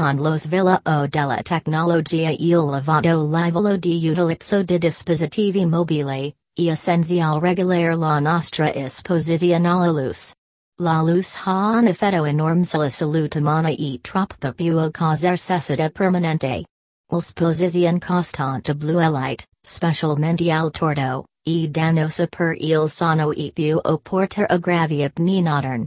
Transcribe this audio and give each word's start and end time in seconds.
con 0.00 0.16
los 0.16 0.46
villa 0.46 0.80
o 0.86 1.06
della 1.06 1.42
tecnologia 1.42 2.30
il 2.30 2.64
lavado 2.64 3.22
livolo 3.22 3.76
di 3.76 4.08
utilizzo 4.08 4.62
di 4.62 4.78
dispositivi 4.78 5.66
mobili, 5.66 6.34
e 6.58 6.68
essenzial 6.68 7.38
regulare 7.38 7.94
la 7.94 8.18
nostra 8.18 8.72
esposizione 8.72 9.68
alla 9.68 9.90
luce. 9.90 10.32
La 10.78 11.00
ha 11.44 11.76
un 11.76 11.86
effetto 11.86 12.24
enorme 12.24 12.64
sulla 12.64 12.88
salute 12.88 13.40
umana 13.40 13.68
e 13.68 13.98
troppo 14.00 14.52
può 14.54 14.90
causare 14.90 15.36
cecità 15.36 15.90
permanente. 15.90 16.64
L'esposizione 17.12 17.98
costante 17.98 18.74
blue 18.74 19.06
light, 19.10 19.44
specialmente 19.62 20.50
al 20.50 20.70
torto, 20.70 21.26
e 21.44 21.68
dannosa 21.68 22.26
per 22.26 22.54
il 22.58 22.88
sano 22.88 23.32
e 23.32 23.50
più 23.52 23.78
opporta 23.82 24.46
aggravia 24.48 25.10
pneumodern. 25.10 25.84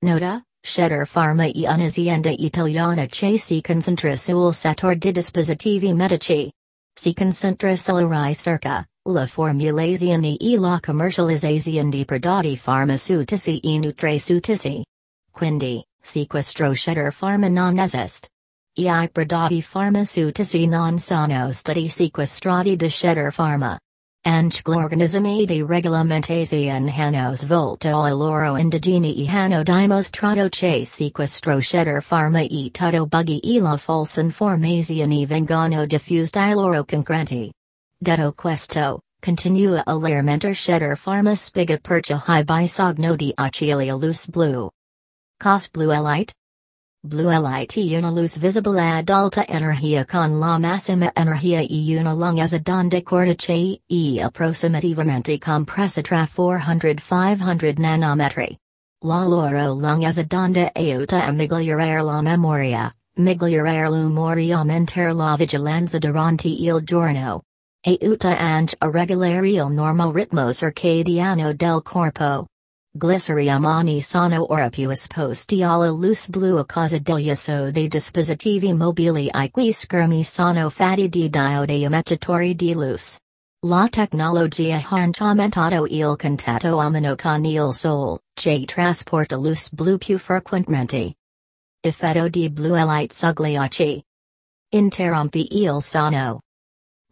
Nota, 0.00 0.42
Shedir 0.66 1.04
Pharma 1.04 1.44
e 1.44 1.68
un'azienda 1.68 2.30
italiana 2.30 3.06
che 3.06 3.36
si 3.36 3.60
concentra 3.60 4.16
sul 4.16 4.54
settore 4.54 4.96
di 4.96 5.12
dispositivi 5.12 5.92
medici. 5.92 6.50
Si 6.96 7.12
concentra 7.12 7.76
sulla 7.76 8.26
ricerca, 8.26 8.82
la 9.10 9.26
formulazione 9.26 10.38
e 10.38 10.56
la 10.56 10.80
commercializzazione 10.80 11.90
di 11.90 12.06
prodotti 12.06 12.56
farmaceutici 12.56 13.60
e 13.60 13.78
nutraceutici. 13.78 14.82
Quindi, 15.30 15.84
sequestro 16.00 16.72
Shedir 16.72 17.12
Pharma 17.12 17.48
non 17.48 17.78
esiste. 17.78 18.28
E 18.74 18.88
i 18.88 19.10
prodotti 19.10 19.60
farmaceutici 19.60 20.66
non 20.66 20.98
sono 20.98 21.52
stati 21.52 21.90
sequestrati 21.90 22.74
da 22.74 22.88
Shedir 22.88 23.30
Pharma. 23.34 23.78
Anche 24.26 24.62
l'organismo 24.64 25.44
di 25.44 25.62
regolamentazione 25.62 26.90
hanno 26.96 27.36
svolto 27.36 27.88
la 27.88 28.08
loro 28.08 28.56
indagini 28.56 29.22
e 29.22 29.28
hanno 29.28 29.62
dimostrato 29.62 30.48
che 30.48 30.86
sequestro 30.86 31.60
Shedir 31.60 32.00
Pharma 32.00 32.40
e 32.40 32.70
tutto 32.70 33.06
buggy 33.06 33.38
e 33.40 33.60
la 33.60 33.76
falsa 33.76 34.22
informazione 34.22 35.26
vengono 35.26 35.84
diffuse 35.84 36.38
ai 36.38 36.54
loro 36.54 36.84
concorrenti. 36.84 37.52
Detto 37.98 38.32
questo, 38.34 39.00
continua 39.20 39.82
a 39.84 39.94
ler 39.94 40.22
mentor 40.22 40.54
Shedir 40.54 40.96
Pharma 40.96 41.34
spiega 41.34 41.76
percha 41.76 42.24
high 42.26 42.44
bisogno 42.44 43.16
di 43.16 43.30
occhiali 43.36 43.90
luce 43.90 44.30
blu. 44.30 44.70
Cos 45.38 45.68
blue 45.68 46.00
light? 46.00 46.32
Blue 47.06 47.38
light 47.38 47.76
una 47.76 48.10
luz 48.10 48.38
visible 48.38 48.80
ad 48.80 49.10
alta 49.10 49.44
energia 49.46 50.06
con 50.06 50.38
la 50.38 50.58
massima 50.58 51.12
energia 51.14 51.60
e 51.60 51.98
una 51.98 52.14
lunghezza 52.14 52.56
de 52.56 53.02
cortice 53.02 53.82
e 53.86 54.22
approssimativamente 54.22 55.36
compressa 55.36 56.00
tra 56.00 56.26
400-500 56.26 57.78
nanometri. 57.78 58.56
La 59.04 59.22
loro 59.26 59.74
lunghezza 59.74 60.22
d'onda 60.22 60.70
aiuta 60.74 61.26
a 61.26 61.30
migliorare 61.30 62.02
la 62.02 62.22
memoria, 62.22 62.90
migliorare 63.18 63.90
l'umoria 63.90 64.60
aumentare 64.60 65.12
la 65.12 65.36
vigilanza 65.36 65.98
durante 65.98 66.48
il 66.48 66.80
giorno. 66.84 67.42
Aiuta 67.86 68.38
anche 68.38 68.76
a 68.78 68.90
regolare 68.90 69.50
il 69.50 69.66
normal 69.68 70.10
ritmo 70.10 70.50
circadiano 70.54 71.52
del 71.52 71.82
corpo. 71.82 72.46
Più 72.96 74.88
esposti 74.88 75.62
alla 75.64 75.90
luce 75.90 76.28
blu 76.30 76.58
a 76.58 76.64
causa 76.64 76.96
degli 76.98 77.28
uso 77.28 77.72
dei 77.72 77.88
dispositivi 77.88 78.72
mobili 78.72 79.28
i 79.32 79.50
cui 79.50 79.72
schermi 79.72 80.22
sono 80.22 80.70
fatti 80.70 81.08
di 81.08 81.28
diode 81.28 81.74
emettitori 81.74 82.54
di 82.54 82.72
luce. 82.72 83.18
La 83.66 83.88
tecnologia 83.88 84.76
ha 84.76 85.10
aumentato 85.18 85.86
il 85.86 86.14
contatto 86.16 86.76
umano 86.76 87.16
con 87.16 87.44
il 87.44 87.72
sol, 87.72 88.20
che 88.32 88.64
trasporta 88.64 89.34
luce 89.34 89.70
blu 89.72 89.98
più 89.98 90.16
frequentemente. 90.16 91.16
Effetto 91.82 92.28
di 92.28 92.48
blue 92.48 92.84
light 92.84 93.12
sugli 93.12 93.56
occhi. 93.56 94.00
Interrompi 94.70 95.60
il 95.60 95.82
sonno. 95.82 96.43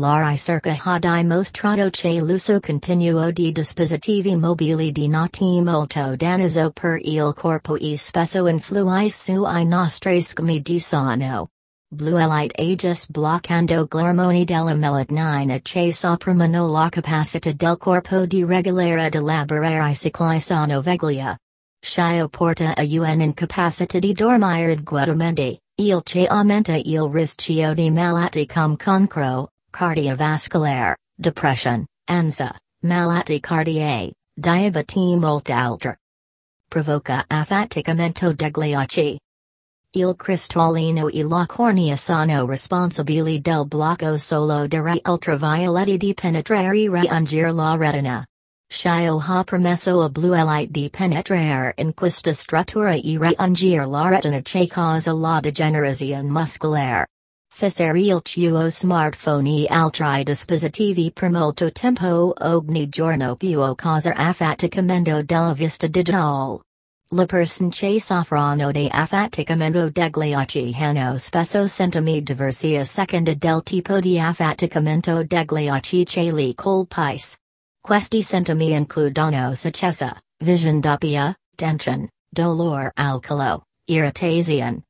La 0.00 0.30
ricerca 0.30 0.76
ha 0.84 0.98
dimostrato 1.00 1.90
che 1.90 2.20
l'uso 2.20 2.60
continuo 2.60 3.32
di 3.32 3.50
dispositivi 3.50 4.36
mobili 4.36 4.92
di 4.92 5.08
notte 5.08 5.60
molto 5.60 6.14
dannoso 6.14 6.70
per 6.70 7.00
il 7.02 7.32
corpo 7.34 7.74
e 7.74 7.96
spesso 7.98 8.46
influisce 8.46 9.34
sui 9.34 9.64
nostri 9.64 10.20
schemi 10.22 10.60
di 10.62 10.78
sonno. 10.78 11.48
Blue 11.90 12.24
light 12.24 12.52
aegis 12.60 13.08
bloccando 13.08 13.88
gli 13.90 14.44
della 14.44 14.74
melatonina 14.74 15.58
che 15.60 15.92
sopprimano 15.92 16.70
la 16.70 16.88
capacità 16.90 17.50
del 17.50 17.76
corpo 17.76 18.24
di 18.24 18.44
regolare 18.44 19.06
ed 19.06 19.16
elaborare 19.16 19.94
cicli 19.96 20.38
sonno 20.38 20.80
veglia. 20.80 21.36
Shio 21.82 22.28
porta 22.28 22.72
a 22.76 22.84
un 22.84 23.20
incapacità 23.20 23.98
di 23.98 24.12
dormire 24.12 24.74
adeguatamente, 24.74 25.58
il 25.74 26.00
che 26.04 26.24
aumenta 26.28 26.76
il 26.76 27.10
rischio 27.10 27.74
di 27.74 27.90
malati 27.90 28.46
come 28.46 28.76
cancro, 28.76 29.48
cardiovascular, 29.72 30.94
depression, 31.20 31.86
ansia, 32.08 32.56
malati 32.82 33.40
cardiae, 33.40 34.12
diabetes 34.36 35.16
molto 35.16 35.52
alta. 35.52 35.96
Provoca 36.70 37.24
affaticamento 37.28 38.32
degli 38.32 38.74
occhi. 38.74 39.18
Il 39.94 40.14
cristallino 40.16 41.08
e 41.08 41.22
la 41.24 41.46
cornea 41.46 41.96
sono 41.96 42.44
responsabili 42.44 43.40
del 43.40 43.66
blocco 43.66 44.18
solo 44.18 44.66
dei 44.66 45.00
ultravioletti 45.04 45.96
di 45.96 46.12
penetrare 46.12 46.90
reungere 46.90 47.52
la 47.52 47.74
retina. 47.74 48.24
Shio 48.70 49.18
ha 49.18 49.44
permesso 49.44 50.02
a 50.02 50.10
blue 50.10 50.44
light 50.44 50.70
di 50.70 50.90
penetrare 50.90 51.72
in 51.78 51.94
questa 51.94 52.32
struttura 52.34 52.92
e 52.92 53.18
reungere 53.18 53.86
la 53.86 54.08
retina 54.10 54.40
che 54.42 54.66
causa 54.66 55.14
la 55.14 55.40
degenerazione 55.40 56.28
muscolare. 56.28 57.06
Fissare 57.58 57.98
il 57.98 58.22
tuo 58.22 58.70
smartphone 58.70 59.64
e 59.64 59.66
altri 59.68 60.22
dispositivi 60.22 61.10
per 61.10 61.28
molto 61.28 61.72
tempo 61.72 62.32
ogni 62.38 62.88
giorno 62.88 63.34
può 63.34 63.74
causare 63.74 64.14
affaticamento 64.14 65.24
della 65.24 65.54
vista 65.54 65.88
digitale. 65.88 66.60
Le 67.10 67.26
persone 67.26 67.70
che 67.70 68.00
soffrono 68.00 68.70
di 68.70 68.86
affaticamento 68.88 69.90
degli 69.90 70.34
occhi 70.34 70.72
hanno 70.78 71.18
spesso 71.18 71.66
sintomi 71.66 72.22
diversi 72.22 72.76
a 72.76 72.84
seconda 72.84 73.34
del 73.34 73.62
tipo 73.64 73.98
di 73.98 74.20
affaticamento 74.20 75.24
degli 75.24 75.68
occhi 75.68 76.04
che 76.04 76.30
li 76.30 76.54
colpisce. 76.54 77.38
Questi 77.82 78.22
sintomi 78.22 78.72
includono 78.72 79.52
secessa, 79.54 80.16
vision 80.44 80.78
doppia, 80.78 81.34
tension, 81.56 82.06
dolore 82.30 82.92
al 82.94 83.18
collo, 83.20 83.64
irritazione, 83.86 84.84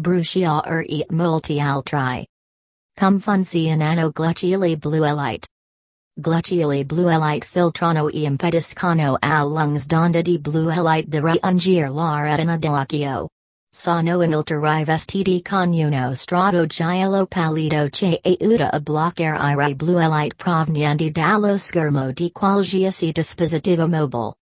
bruciare 0.00 0.86
e 0.86 1.06
molti 1.10 1.60
altri. 1.60 2.26
Come 2.98 3.18
funzionano 3.18 4.10
glucili 4.10 4.76
bluelite? 4.76 5.46
Glucili 6.14 6.84
bluelite 6.84 7.46
filtrano 7.46 8.08
e 8.08 8.22
impediscono 8.22 9.16
al 9.20 9.48
lungs 9.48 9.86
d'onda 9.86 10.22
di 10.22 10.38
bluelite 10.38 11.08
di 11.08 11.18
reungere 11.20 11.88
la 11.88 12.22
retina 12.22 12.56
dell'occhio. 12.56 13.28
Sono 13.72 14.22
inoltre 14.22 14.84
vestiti 14.84 15.40
con 15.42 15.72
uno 15.72 16.14
strato 16.14 16.66
giallo 16.66 17.26
pallido 17.26 17.88
che 17.88 18.20
aiuta 18.22 18.70
a 18.72 18.80
bloccare 18.80 19.52
i 19.52 19.54
ray 19.54 19.74
bluelite 19.74 20.34
provenienti 20.34 21.10
dallo 21.10 21.56
schermo 21.56 22.10
di 22.12 22.32
qualsiasi 22.32 23.12
dispositivo 23.12 23.86
mobile. 23.86 24.34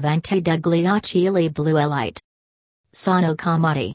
Venti 0.00 0.40
degli 0.40 0.86
occhiali 0.86 1.50
bluelite. 1.50 2.20
Sono 2.94 3.34
comodi. 3.34 3.94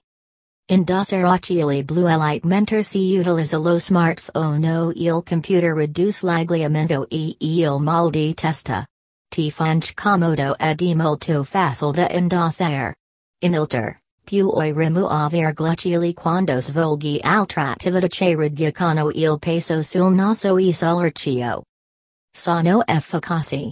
Indossare 0.70 1.24
occhiali 1.24 1.84
bluelite 1.84 2.44
mentor 2.44 2.84
si 2.84 3.16
utilizza 3.20 3.58
lo 3.60 3.78
smartphone 3.78 4.66
o 4.66 4.92
il 4.96 5.22
computer 5.22 5.76
reduce 5.76 6.26
l'agliamento 6.26 7.08
e 7.12 7.36
il 7.40 7.80
mal 7.80 8.10
di 8.10 8.34
testa. 8.34 8.88
Ti 9.30 9.52
fanch 9.52 9.94
comodo 9.94 10.56
ed 10.58 10.82
molto 10.96 11.44
facile 11.44 11.92
da 11.92 12.10
indossare. 12.10 12.96
Inoltre, 13.44 14.00
puoi 14.26 14.74
rimuovere 14.74 15.54
glucili 15.54 16.14
quando 16.16 16.60
svolgi 16.60 17.20
attività 17.22 17.76
che 17.78 18.36
riducono 18.36 19.12
il 19.12 19.38
peso 19.38 19.84
sul 19.84 20.12
naso 20.12 20.58
e 20.58 20.74
sull'archio. 20.74 21.62
Sono 22.34 22.82
efficaci. 22.84 23.72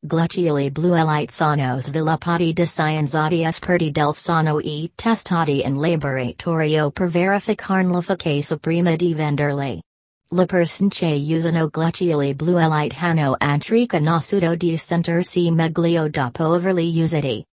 Glucili 0.00 0.70
bluelite 0.70 1.32
sono 1.32 1.80
sviluppati 1.80 2.52
da 2.52 2.64
scienziati 2.64 3.42
esperti 3.44 3.90
del 3.90 4.14
sano 4.14 4.60
e 4.60 4.92
testati 4.94 5.64
in 5.64 5.76
laboratorio 5.76 6.92
per 6.92 7.08
verificare 7.08 7.82
l'efficacia 7.82 8.56
prima 8.58 8.94
di 8.94 9.12
venderli. 9.12 9.82
Le 10.30 10.46
persone 10.46 10.90
che 10.90 11.20
usano 11.36 11.68
glucili 11.68 12.32
bluelite 12.32 12.94
hanno 13.00 13.34
anche 13.38 13.86
conosciuto 13.86 14.54
di 14.54 14.76
sentirsi 14.76 15.50
meglio 15.50 16.08
dopo 16.08 16.54
averli 16.54 17.02
usati. 17.02 17.44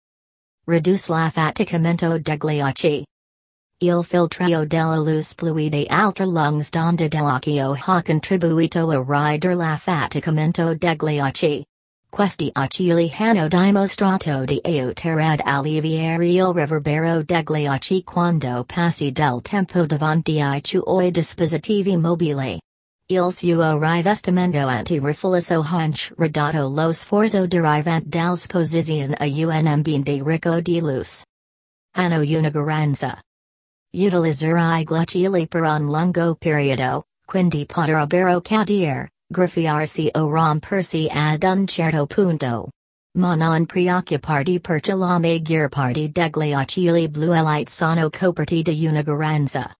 Reduce 0.66 1.10
l'affaticamento 1.12 2.16
degli 2.20 2.60
occhi. 2.60 3.04
Il 3.80 4.04
filtrio 4.04 4.64
della 4.64 4.98
luce 4.98 5.34
fluide 5.36 5.86
altra 5.88 6.24
lungs 6.24 6.70
d'onda 6.70 7.08
dell'occhio 7.08 7.76
ha 7.86 8.02
contribuito 8.02 8.88
a 8.88 9.04
ridurre 9.04 9.56
l'affaticamento 9.56 10.76
degli 10.76 11.18
occhi. 11.18 11.66
Questi 12.16 12.48
acili 12.50 13.12
hanno 13.18 13.46
dimostrato 13.46 14.44
di 14.44 14.58
aiutare 14.64 15.22
ad 15.22 15.40
alleviare 15.44 16.26
il 16.26 16.46
riverbero 16.46 17.22
degli 17.22 17.66
occhi 17.66 18.02
quando 18.04 18.64
passi 18.64 19.12
del 19.12 19.42
tempo 19.42 19.84
davanti 19.84 20.40
ai 20.40 20.62
tuoi 20.62 21.10
dispositivi 21.10 21.94
mobili. 21.98 22.58
Il 23.08 23.30
suo 23.30 23.78
rivestimento 23.78 24.66
anti-riflisso 24.66 25.60
hanch 25.60 26.14
ridotto 26.16 26.70
lo 26.70 26.90
sforzo 26.92 27.46
derivante 27.46 28.08
dall'esposizione 28.08 29.12
a 29.12 29.26
un 29.26 29.66
ambiente 29.66 30.18
ricco 30.24 30.58
di 30.62 30.80
luce. 30.80 31.22
Hanno 31.98 32.20
una 32.20 32.48
garanza. 32.48 33.20
Utilizzare 33.92 34.80
i 34.80 34.84
glucili 34.84 35.46
per 35.46 35.60
un 35.60 35.84
lungo 35.84 36.34
periodo, 36.34 37.04
quindi 37.26 37.66
potrebbero 37.66 38.40
cadere, 38.40 39.10
graffiarsi 39.28 40.08
o 40.12 40.28
rompersi 40.28 41.08
ad 41.10 41.42
un 41.42 41.66
certo 41.66 42.06
punto. 42.06 42.68
Ma 43.18 43.34
non 43.34 43.66
preoccuparti 43.66 44.60
perché 44.60 44.94
la 44.94 45.18
maggior 45.18 45.68
parte 45.68 46.10
degli 46.12 46.52
occhiali 46.54 47.08
blu 47.08 47.32
elite 47.32 47.70
sono 47.70 48.08
coperti 48.10 48.62
da 48.62 48.72
una 48.88 49.02
garanza. 49.02 49.74